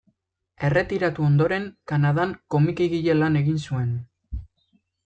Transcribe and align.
Erretiratu 0.69 1.27
ondoren, 1.27 1.69
Kanadan 1.93 2.35
komikigile 2.57 3.19
lan 3.21 3.43
egin 3.45 3.65
zuen. 3.71 3.95